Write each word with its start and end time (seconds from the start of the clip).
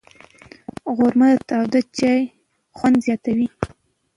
غرمه 0.95 1.27
د 1.33 1.37
تاوده 1.49 1.81
چای 1.97 2.21
خوند 2.75 2.95
زیاتوي 3.05 3.47